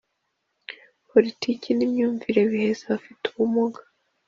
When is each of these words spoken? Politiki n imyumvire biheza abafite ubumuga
Politiki 1.09 1.69
n 1.73 1.79
imyumvire 1.85 2.41
biheza 2.51 2.83
abafite 2.87 3.23
ubumuga 3.31 3.81